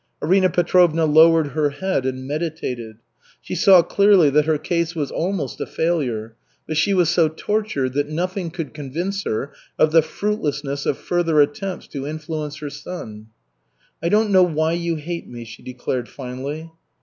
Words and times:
Arina 0.23 0.49
Petrovna 0.49 1.05
lowered 1.05 1.49
her 1.49 1.69
head 1.69 2.07
and 2.07 2.25
meditated. 2.25 2.97
She 3.39 3.53
saw 3.53 3.83
clearly 3.83 4.31
that 4.31 4.45
her 4.47 4.57
case 4.57 4.95
was 4.95 5.11
almost 5.11 5.61
a 5.61 5.67
failure, 5.67 6.35
but 6.67 6.75
she 6.75 6.91
was 6.91 7.07
so 7.07 7.27
tortured 7.29 7.93
that 7.93 8.09
nothing 8.09 8.49
could 8.49 8.73
convince 8.73 9.23
her 9.25 9.53
of 9.77 9.91
the 9.91 10.01
fruitlessness 10.01 10.87
of 10.87 10.97
further 10.97 11.39
attempts 11.39 11.87
to 11.89 12.07
influence 12.07 12.57
her 12.61 12.69
son. 12.71 13.27
"I 14.01 14.09
don't 14.09 14.31
know 14.31 14.41
why 14.41 14.71
you 14.71 14.95
hate 14.95 15.29
me," 15.29 15.43
she 15.45 15.61
declared 15.61 16.09
finally. 16.09 16.71